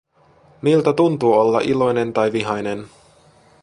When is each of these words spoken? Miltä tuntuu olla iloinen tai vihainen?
Miltä 0.61 0.93
tuntuu 0.93 1.33
olla 1.33 1.59
iloinen 1.59 2.13
tai 2.13 2.31
vihainen? 2.33 2.87